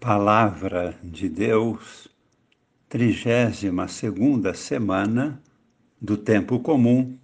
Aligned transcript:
Palavra 0.00 0.98
de 1.04 1.28
Deus, 1.28 2.08
trigésima 2.88 3.86
segunda 3.86 4.54
semana 4.54 5.42
do 6.00 6.16
Tempo 6.16 6.58
Comum, 6.60 7.18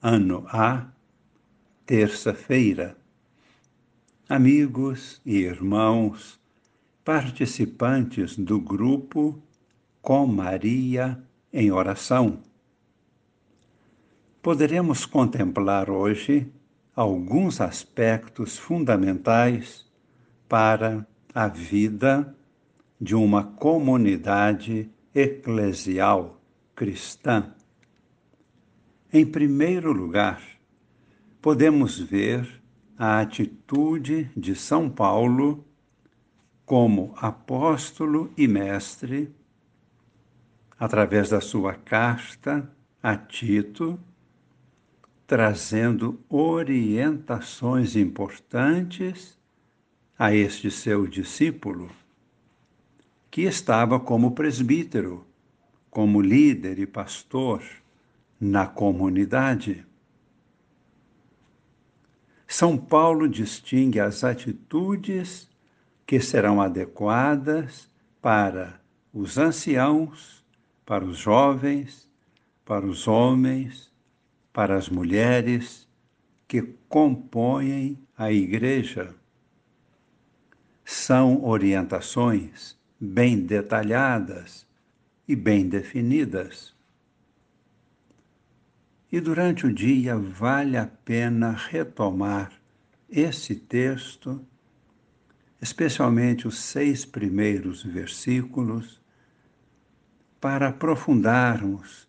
ano 0.00 0.46
A, 0.48 0.86
terça-feira. 1.84 2.96
Amigos 4.26 5.20
e 5.26 5.40
irmãos, 5.40 6.40
participantes 7.04 8.38
do 8.38 8.58
grupo 8.58 9.38
Com 10.00 10.26
Maria 10.26 11.22
em 11.52 11.70
Oração. 11.70 12.38
Poderemos 14.40 15.04
contemplar 15.04 15.90
hoje 15.90 16.50
alguns 16.96 17.60
aspectos 17.60 18.56
fundamentais 18.56 19.84
para 20.48 21.06
a 21.34 21.48
vida 21.48 22.36
de 23.00 23.14
uma 23.14 23.42
comunidade 23.44 24.90
eclesial 25.14 26.40
cristã. 26.74 27.54
Em 29.12 29.26
primeiro 29.26 29.92
lugar, 29.92 30.42
podemos 31.40 31.98
ver 31.98 32.62
a 32.96 33.20
atitude 33.20 34.30
de 34.36 34.54
São 34.54 34.88
Paulo 34.88 35.64
como 36.64 37.12
apóstolo 37.16 38.32
e 38.36 38.46
mestre, 38.46 39.34
através 40.78 41.30
da 41.30 41.40
sua 41.40 41.74
carta 41.74 42.70
a 43.02 43.16
Tito, 43.16 43.98
trazendo 45.26 46.20
orientações 46.28 47.96
importantes 47.96 49.38
a 50.22 50.32
este 50.32 50.70
seu 50.70 51.04
discípulo, 51.04 51.90
que 53.28 53.40
estava 53.42 53.98
como 53.98 54.30
presbítero, 54.30 55.26
como 55.90 56.20
líder 56.20 56.78
e 56.78 56.86
pastor 56.86 57.60
na 58.40 58.64
comunidade. 58.64 59.84
São 62.46 62.78
Paulo 62.78 63.28
distingue 63.28 63.98
as 63.98 64.22
atitudes 64.22 65.50
que 66.06 66.20
serão 66.20 66.62
adequadas 66.62 67.90
para 68.20 68.80
os 69.12 69.38
anciãos, 69.38 70.46
para 70.86 71.04
os 71.04 71.18
jovens, 71.18 72.08
para 72.64 72.86
os 72.86 73.08
homens, 73.08 73.90
para 74.52 74.76
as 74.76 74.88
mulheres 74.88 75.88
que 76.46 76.62
compõem 76.88 77.98
a 78.16 78.30
igreja 78.30 79.20
são 80.84 81.44
orientações 81.44 82.76
bem 83.00 83.40
detalhadas 83.40 84.66
e 85.26 85.36
bem 85.36 85.68
definidas. 85.68 86.74
E 89.10 89.20
durante 89.20 89.66
o 89.66 89.72
dia 89.72 90.16
vale 90.16 90.76
a 90.76 90.86
pena 90.86 91.52
retomar 91.52 92.52
esse 93.10 93.54
texto, 93.54 94.44
especialmente 95.60 96.48
os 96.48 96.58
seis 96.58 97.04
primeiros 97.04 97.82
versículos, 97.82 99.00
para 100.40 100.68
aprofundarmos 100.68 102.08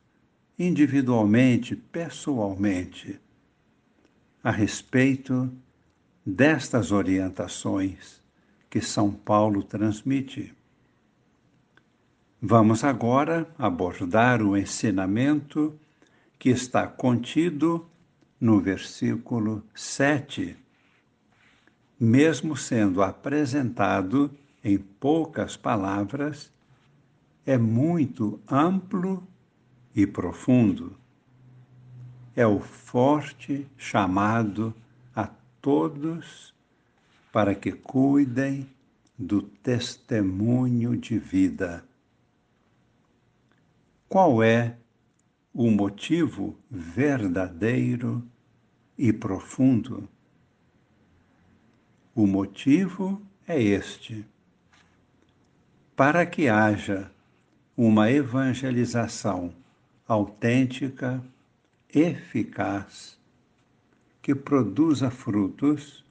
individualmente, 0.58 1.76
pessoalmente, 1.76 3.20
a 4.44 4.50
respeito 4.52 5.52
destas 6.26 6.92
orientações 6.92 8.23
que 8.74 8.82
São 8.82 9.12
Paulo 9.12 9.62
transmite. 9.62 10.52
Vamos 12.42 12.84
agora 12.84 13.48
abordar 13.56 14.42
o 14.42 14.58
ensinamento 14.58 15.80
que 16.40 16.50
está 16.50 16.88
contido 16.88 17.88
no 18.42 18.59
versículo 18.59 19.64
7, 19.75 20.58
mesmo 22.00 22.58
sendo 22.58 23.03
apresentado 23.03 24.31
em 24.64 24.80
poucas 24.80 25.56
palavras, 25.56 26.52
é 27.46 27.59
muito 27.59 28.40
amplo 28.50 29.22
e 29.96 30.08
profundo. 30.08 30.97
É 32.36 32.47
o 32.47 32.59
forte 32.59 33.68
chamado 33.78 34.74
a 35.16 35.30
todos 35.62 36.53
para 37.34 37.56
que 37.56 37.72
cuidem 37.72 38.70
do 39.23 39.41
testemunho 39.41 40.97
de 40.97 41.17
vida. 41.17 41.84
Qual 44.09 44.44
é 44.44 44.75
o 45.53 45.72
motivo 45.72 46.56
verdadeiro 46.69 48.22
e 48.97 49.13
profundo? 49.13 50.07
O 52.13 52.28
motivo 52.28 53.22
é 53.47 53.61
este: 53.61 54.25
para 55.95 56.25
que 56.25 56.47
haja 56.50 57.09
uma 57.75 58.11
evangelização 58.11 59.53
autêntica, 60.07 61.23
eficaz, 61.90 63.17
que 64.22 64.35
produza 64.35 65.09
frutos 65.09 66.03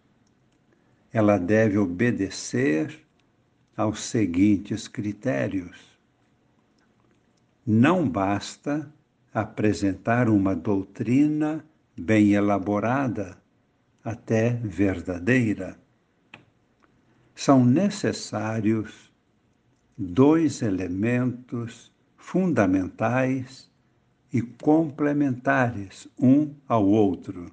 ela 1.13 1.39
deve 1.39 1.77
obedecer 1.77 3.02
aos 3.77 4.01
seguintes 4.01 4.87
critérios. 4.89 5.99
Não 7.67 8.09
basta 8.09 8.93
apresentar 9.33 10.29
uma 10.29 10.55
doutrina 10.55 11.65
bem 11.97 12.33
elaborada, 12.33 13.37
até 14.05 14.51
verdadeira. 14.51 15.79
São 17.35 17.65
necessários 17.65 19.13
dois 19.97 20.61
elementos 20.61 21.93
fundamentais 22.17 23.71
e 24.33 24.41
complementares 24.41 26.09
um 26.19 26.55
ao 26.67 26.87
outro. 26.87 27.53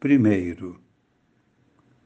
Primeiro, 0.00 0.80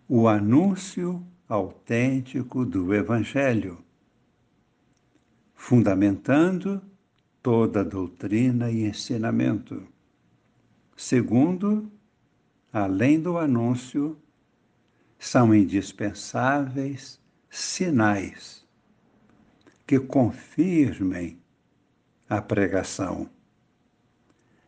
o 0.09 0.27
anúncio 0.27 1.25
autêntico 1.51 2.65
do 2.65 2.95
Evangelho, 2.95 3.85
fundamentando 5.53 6.81
toda 7.43 7.85
doutrina 7.85 8.71
e 8.71 8.85
ensinamento. 8.85 9.83
Segundo, 10.97 11.91
além 12.73 13.21
do 13.21 13.37
anúncio, 13.37 14.17
são 15.19 15.53
indispensáveis 15.53 17.21
sinais 17.51 18.65
que 19.85 19.99
confirmem 19.99 21.43
a 22.29 22.41
pregação. 22.41 23.29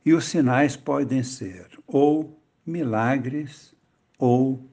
E 0.04 0.12
os 0.12 0.24
sinais 0.24 0.74
podem 0.74 1.22
ser 1.22 1.68
ou 1.86 2.42
milagres 2.66 3.72
ou 4.18 4.71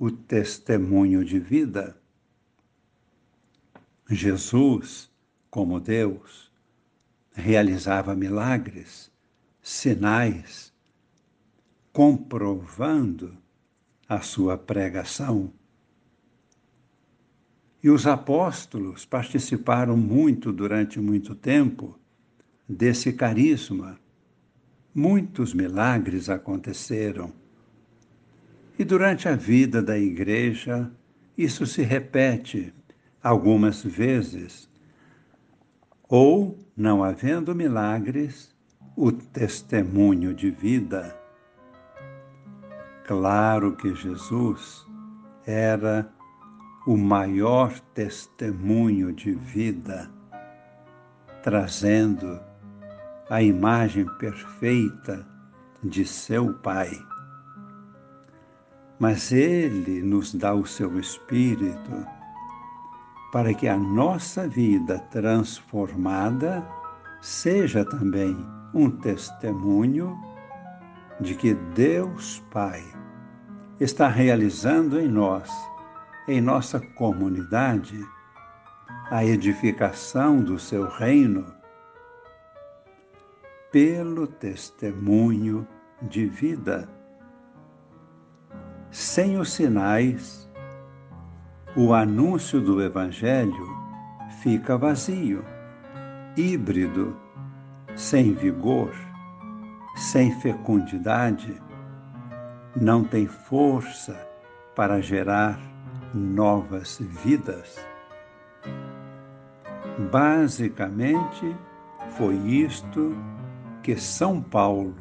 o 0.00 0.10
testemunho 0.10 1.22
de 1.22 1.38
vida. 1.38 1.94
Jesus, 4.08 5.10
como 5.50 5.78
Deus, 5.78 6.50
realizava 7.34 8.16
milagres, 8.16 9.12
sinais, 9.60 10.72
comprovando 11.92 13.36
a 14.08 14.22
sua 14.22 14.56
pregação. 14.56 15.52
E 17.82 17.90
os 17.90 18.06
apóstolos 18.06 19.04
participaram 19.04 19.98
muito 19.98 20.50
durante 20.50 20.98
muito 20.98 21.34
tempo 21.34 22.00
desse 22.66 23.12
carisma. 23.12 24.00
Muitos 24.94 25.52
milagres 25.52 26.30
aconteceram 26.30 27.38
e 28.80 28.84
durante 28.84 29.28
a 29.28 29.36
vida 29.36 29.82
da 29.82 29.98
igreja, 29.98 30.90
isso 31.36 31.66
se 31.66 31.82
repete 31.82 32.72
algumas 33.22 33.84
vezes. 33.84 34.70
Ou, 36.08 36.58
não 36.74 37.04
havendo 37.04 37.54
milagres, 37.54 38.56
o 38.96 39.12
testemunho 39.12 40.32
de 40.32 40.50
vida. 40.50 41.14
Claro 43.06 43.76
que 43.76 43.94
Jesus 43.94 44.86
era 45.44 46.10
o 46.86 46.96
maior 46.96 47.78
testemunho 47.92 49.12
de 49.12 49.32
vida, 49.32 50.10
trazendo 51.42 52.40
a 53.28 53.42
imagem 53.42 54.06
perfeita 54.16 55.28
de 55.84 56.06
seu 56.06 56.54
Pai 56.54 57.09
mas 59.00 59.32
Ele 59.32 60.02
nos 60.02 60.34
dá 60.34 60.54
o 60.54 60.66
seu 60.66 61.00
Espírito 61.00 62.06
para 63.32 63.54
que 63.54 63.66
a 63.66 63.76
nossa 63.76 64.46
vida 64.46 64.98
transformada 65.10 66.68
seja 67.22 67.82
também 67.84 68.36
um 68.74 68.90
testemunho 68.90 70.18
de 71.18 71.34
que 71.34 71.54
Deus 71.54 72.44
Pai 72.50 72.84
está 73.80 74.06
realizando 74.06 75.00
em 75.00 75.08
nós, 75.08 75.50
em 76.28 76.40
nossa 76.40 76.78
comunidade, 76.78 77.98
a 79.10 79.24
edificação 79.24 80.42
do 80.42 80.58
seu 80.58 80.86
reino 80.88 81.46
pelo 83.72 84.26
testemunho 84.26 85.66
de 86.02 86.26
vida. 86.26 86.99
Sem 88.90 89.38
os 89.38 89.52
sinais, 89.52 90.50
o 91.76 91.94
anúncio 91.94 92.60
do 92.60 92.82
Evangelho 92.82 93.68
fica 94.42 94.76
vazio, 94.76 95.44
híbrido, 96.36 97.16
sem 97.94 98.34
vigor, 98.34 98.92
sem 99.94 100.32
fecundidade, 100.40 101.62
não 102.74 103.04
tem 103.04 103.28
força 103.28 104.28
para 104.74 105.00
gerar 105.00 105.60
novas 106.12 106.98
vidas. 107.22 107.78
Basicamente, 110.10 111.56
foi 112.16 112.34
isto 112.34 113.16
que 113.84 113.94
São 113.94 114.42
Paulo 114.42 114.96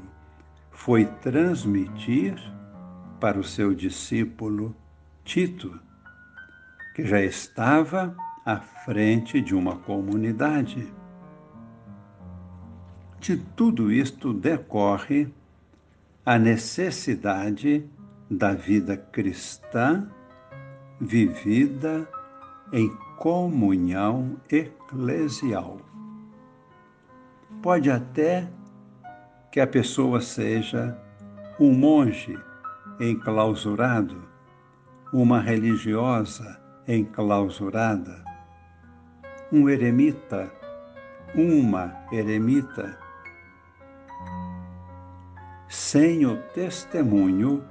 foi 0.69 1.05
transmitir 1.05 2.35
para 3.19 3.39
o 3.39 3.43
seu 3.43 3.73
discípulo 3.73 4.75
Tito, 5.23 5.79
que 6.95 7.05
já 7.05 7.21
estava 7.21 8.15
à 8.45 8.57
frente 8.57 9.41
de 9.41 9.53
uma 9.53 9.75
comunidade. 9.75 10.91
De 13.19 13.37
tudo 13.37 13.91
isto 13.91 14.33
decorre 14.33 15.31
a 16.25 16.39
necessidade 16.39 17.85
da 18.29 18.53
vida 18.53 18.95
cristã 18.95 20.09
vivida 20.99 22.07
em 22.71 22.89
comunhão 23.17 24.37
eclesial. 24.49 25.81
Pode 27.61 27.91
até 27.91 28.47
que 29.51 29.59
a 29.59 29.67
pessoa 29.67 30.21
seja 30.21 30.97
um 31.59 31.73
monge 31.73 32.37
enclausurado, 32.99 34.21
uma 35.13 35.39
religiosa 35.39 36.59
enclausurada, 36.87 38.23
um 39.51 39.69
eremita, 39.69 40.51
uma 41.33 41.95
eremita. 42.11 42.99
Sem 45.69 46.25
o 46.25 46.35
testemunho 46.53 47.63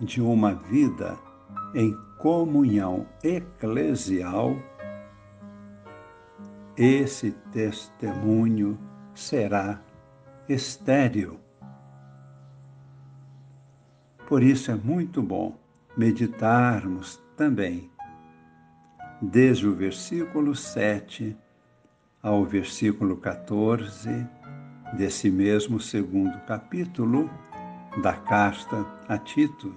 de 0.00 0.20
uma 0.20 0.54
vida 0.54 1.16
em 1.74 1.96
comunhão 2.18 3.06
eclesial, 3.22 4.56
esse 6.76 7.32
testemunho 7.52 8.78
será 9.14 9.80
estéril. 10.48 11.38
Por 14.30 14.44
isso 14.44 14.70
é 14.70 14.76
muito 14.76 15.20
bom 15.20 15.58
meditarmos 15.96 17.20
também, 17.36 17.90
desde 19.20 19.66
o 19.66 19.74
versículo 19.74 20.54
7 20.54 21.36
ao 22.22 22.44
versículo 22.44 23.16
14 23.16 24.24
desse 24.96 25.28
mesmo 25.28 25.80
segundo 25.80 26.38
capítulo 26.46 27.28
da 28.00 28.12
carta 28.12 28.86
a 29.08 29.18
Tito. 29.18 29.74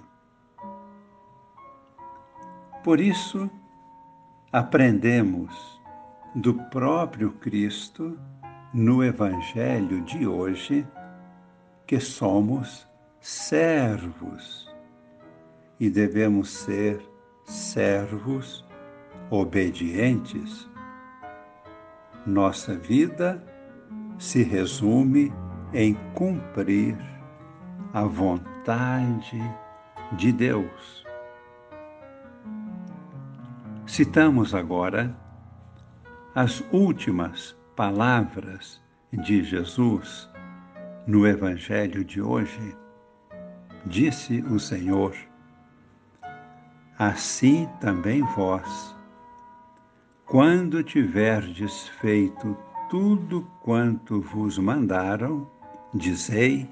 Por 2.84 3.00
isso, 3.00 3.50
aprendemos 4.52 5.82
do 6.32 6.54
próprio 6.70 7.32
Cristo 7.32 8.16
no 8.72 9.02
Evangelho 9.02 10.00
de 10.02 10.28
hoje 10.28 10.86
que 11.88 11.98
somos 11.98 12.86
servos 13.24 14.70
e 15.80 15.88
devemos 15.88 16.50
ser 16.50 17.00
servos 17.46 18.62
obedientes. 19.30 20.68
Nossa 22.26 22.76
vida 22.76 23.42
se 24.18 24.42
resume 24.42 25.32
em 25.72 25.94
cumprir 26.12 26.98
a 27.94 28.02
vontade 28.04 29.40
de 30.12 30.30
Deus. 30.30 31.02
Citamos 33.86 34.54
agora 34.54 35.16
as 36.34 36.62
últimas 36.70 37.56
palavras 37.74 38.82
de 39.10 39.42
Jesus 39.42 40.28
no 41.06 41.26
Evangelho 41.26 42.04
de 42.04 42.20
hoje, 42.20 42.83
disse 43.86 44.40
o 44.42 44.58
Senhor: 44.58 45.14
Assim 46.98 47.68
também 47.80 48.22
vós, 48.34 48.94
quando 50.26 50.82
tiverdes 50.82 51.88
feito 52.00 52.56
tudo 52.88 53.42
quanto 53.62 54.20
vos 54.20 54.58
mandaram, 54.58 55.50
dizei: 55.92 56.68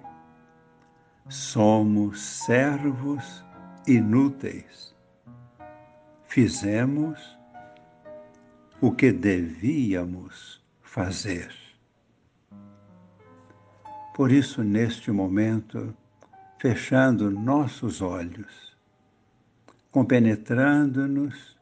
somos 1.29 2.21
servos 2.21 3.45
inúteis. 3.87 4.95
Fizemos 6.25 7.39
o 8.81 8.91
que 8.91 9.13
devíamos 9.13 10.63
fazer. 10.81 11.53
Por 14.15 14.31
isso, 14.31 14.63
neste 14.63 15.11
momento, 15.11 15.95
fechando 16.63 17.29
nossos 17.29 18.01
olhos, 18.01 18.79
compenetrando-nos 19.91 21.59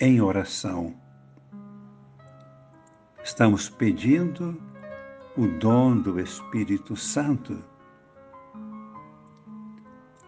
em 0.00 0.20
oração, 0.20 0.92
estamos 3.22 3.70
pedindo 3.70 4.60
o 5.36 5.46
dom 5.46 5.98
do 5.98 6.18
Espírito 6.18 6.96
Santo 6.96 7.62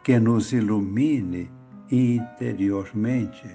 que 0.04 0.20
nos 0.20 0.52
ilumine 0.52 1.50
interiormente 1.90 3.50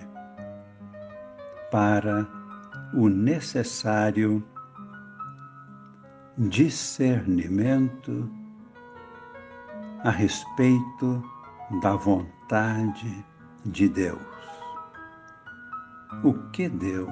para 1.71 2.27
o 2.93 3.07
necessário 3.07 4.43
discernimento 6.37 8.40
a 10.03 10.09
respeito 10.09 11.23
da 11.81 11.95
vontade 11.95 13.23
de 13.65 13.87
Deus. 13.87 14.19
O 16.23 16.33
que 16.51 16.67
Deus 16.67 17.09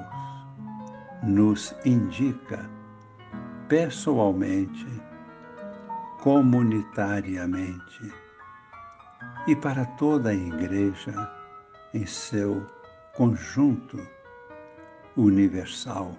nos 1.23 1.75
indica 1.85 2.67
pessoalmente, 3.67 4.87
comunitariamente 6.21 8.11
e 9.47 9.55
para 9.55 9.85
toda 9.85 10.31
a 10.31 10.33
Igreja 10.33 11.31
em 11.93 12.05
seu 12.07 12.65
conjunto 13.15 13.99
universal. 15.15 16.11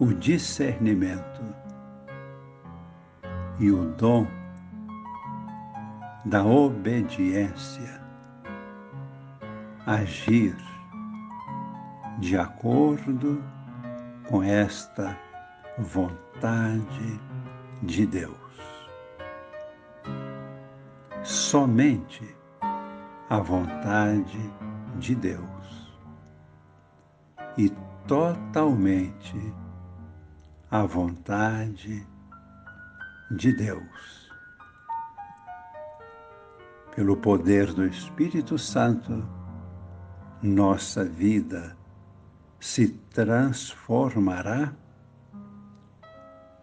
O 0.00 0.12
discernimento 0.12 1.63
e 3.58 3.70
o 3.70 3.84
dom 3.92 4.26
da 6.24 6.44
obediência, 6.44 8.00
agir 9.86 10.56
de 12.18 12.38
acordo 12.38 13.42
com 14.28 14.42
esta 14.42 15.16
vontade 15.78 17.20
de 17.82 18.06
Deus. 18.06 18.34
Somente 21.22 22.36
a 23.28 23.38
vontade 23.38 24.52
de 24.96 25.14
Deus 25.14 25.92
e 27.56 27.70
totalmente 28.06 29.54
a 30.70 30.82
vontade 30.82 32.06
de 33.30 33.52
Deus. 33.52 34.30
Pelo 36.94 37.16
poder 37.16 37.72
do 37.72 37.84
Espírito 37.84 38.56
Santo, 38.56 39.26
nossa 40.42 41.04
vida 41.04 41.76
se 42.60 42.88
transformará 42.88 44.72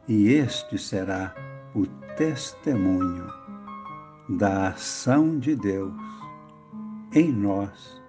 e 0.08 0.30
este 0.30 0.77
será 0.77 1.34
o 1.75 1.86
testemunho 2.15 3.27
da 4.30 4.70
ação 4.70 5.38
de 5.38 5.56
Deus 5.56 5.94
em 7.13 7.32
nós, 7.32 8.01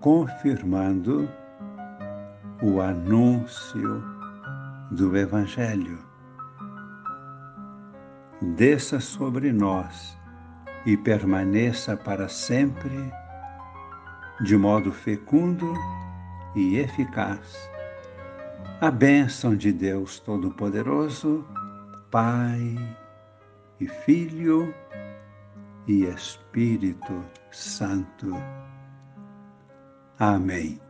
confirmando 0.00 1.28
o 2.62 2.80
anúncio 2.80 4.02
do 4.90 5.16
Evangelho. 5.16 6.11
Desça 8.42 8.98
sobre 8.98 9.52
nós 9.52 10.18
e 10.84 10.96
permaneça 10.96 11.96
para 11.96 12.28
sempre 12.28 12.90
de 14.40 14.56
modo 14.56 14.90
fecundo 14.90 15.72
e 16.56 16.76
eficaz. 16.76 17.70
A 18.80 18.90
bênção 18.90 19.54
de 19.54 19.72
Deus 19.72 20.18
Todo-Poderoso, 20.18 21.46
Pai 22.10 22.76
e 23.78 23.86
Filho 23.86 24.74
e 25.86 26.04
Espírito 26.04 27.24
Santo. 27.52 28.34
Amém. 30.18 30.80